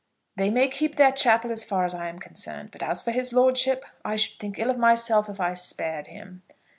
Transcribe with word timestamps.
They 0.35 0.49
may 0.49 0.67
keep 0.67 0.95
their 0.95 1.11
chapel 1.11 1.51
as 1.51 1.63
far 1.63 1.85
as 1.85 1.93
I 1.93 2.09
am 2.09 2.17
concerned. 2.17 2.71
But 2.71 2.81
as 2.81 3.03
for 3.03 3.11
his 3.11 3.33
lordship, 3.33 3.85
I 4.03 4.15
should 4.15 4.39
think 4.39 4.57
ill 4.57 4.71
of 4.71 4.79
myself 4.79 5.29
if 5.29 5.39
I 5.39 5.53
spared 5.53 6.07
him." 6.07 6.41